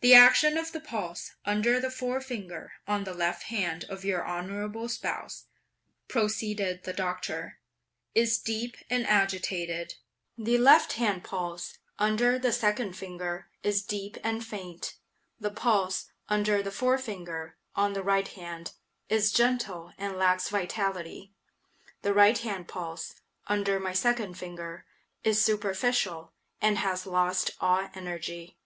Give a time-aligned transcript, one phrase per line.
[0.00, 4.88] "The action of the pulse, under the forefinger, on the left hand of your honorable
[4.88, 5.48] spouse,"
[6.08, 7.58] proceeded the Doctor,
[8.14, 9.96] "is deep and agitated;
[10.38, 14.96] the left hand pulse, under the second finger, is deep and faint.
[15.38, 18.72] The pulse, under the forefinger, of the right hand,
[19.10, 21.34] is gentle and lacks vitality.
[22.00, 23.16] The right hand pulse,
[23.46, 24.86] under my second finger,
[25.22, 26.32] is superficial,
[26.62, 28.56] and has lost all energy.